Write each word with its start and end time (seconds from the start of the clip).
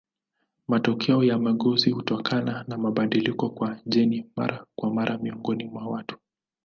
Matokeo 0.67 1.23
ya 1.23 1.39
mageuzi 1.39 1.89
hutokana 1.91 2.65
na 2.67 2.77
mabadiliko 2.77 3.49
kwa 3.49 3.79
jeni 3.85 4.25
mara 4.35 4.65
kwa 4.75 4.93
mara 4.93 5.17
miongoni 5.17 5.65
mwa 5.65 5.87
watu. 5.87 6.17